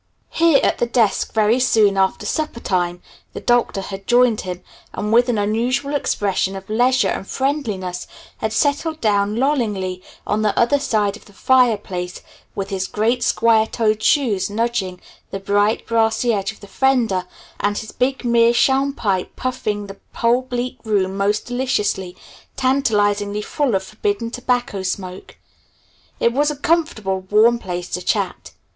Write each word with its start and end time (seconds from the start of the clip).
Here 0.31 0.59
at 0.63 0.79
the 0.79 0.87
desk 0.87 1.31
very 1.31 1.59
soon 1.59 1.95
after 1.95 2.25
supper 2.25 2.59
time 2.59 3.03
the 3.33 3.39
Doctor 3.39 3.81
had 3.81 4.07
joined 4.07 4.41
him, 4.41 4.63
and 4.93 5.13
with 5.13 5.29
an 5.29 5.37
unusual 5.37 5.93
expression 5.93 6.55
of 6.55 6.67
leisure 6.71 7.09
and 7.09 7.27
friendliness 7.27 8.07
had 8.37 8.51
settled 8.51 8.99
down 8.99 9.35
lollingly 9.35 10.01
on 10.25 10.41
the 10.41 10.57
other 10.57 10.79
side 10.79 11.15
of 11.15 11.25
the 11.25 11.33
fireplace 11.33 12.21
with 12.55 12.71
his 12.71 12.87
great 12.87 13.21
square 13.23 13.67
toed 13.67 14.01
shoes 14.01 14.49
nudging 14.49 14.99
the 15.29 15.39
bright, 15.39 15.85
brassy 15.85 16.33
edge 16.33 16.51
of 16.51 16.61
the 16.61 16.67
fender, 16.67 17.27
and 17.59 17.77
his 17.77 17.91
big 17.91 18.25
meerschaum 18.25 18.93
pipe 18.93 19.35
puffing 19.35 19.85
the 19.85 19.97
whole 20.15 20.41
bleak 20.41 20.79
room 20.83 21.15
most 21.15 21.45
deliciously, 21.45 22.17
tantalizingly 22.55 23.43
full 23.43 23.75
of 23.75 23.83
forbidden 23.83 24.31
tobacco 24.31 24.81
smoke. 24.81 25.37
It 26.19 26.33
was 26.33 26.49
a 26.49 26.55
comfortable, 26.55 27.19
warm 27.29 27.59
place 27.59 27.87
to 27.89 28.01
chat. 28.01 28.53